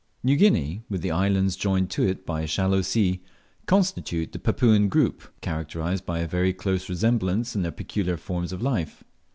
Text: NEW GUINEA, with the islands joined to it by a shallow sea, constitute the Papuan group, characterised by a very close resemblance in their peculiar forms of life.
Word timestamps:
NEW 0.23 0.35
GUINEA, 0.35 0.81
with 0.89 1.03
the 1.03 1.11
islands 1.11 1.55
joined 1.55 1.91
to 1.91 2.01
it 2.07 2.25
by 2.25 2.41
a 2.41 2.47
shallow 2.47 2.81
sea, 2.81 3.21
constitute 3.67 4.31
the 4.31 4.39
Papuan 4.39 4.89
group, 4.89 5.21
characterised 5.41 6.07
by 6.07 6.17
a 6.21 6.27
very 6.27 6.53
close 6.53 6.89
resemblance 6.89 7.55
in 7.55 7.61
their 7.61 7.71
peculiar 7.71 8.17
forms 8.17 8.51
of 8.51 8.63
life. 8.63 9.03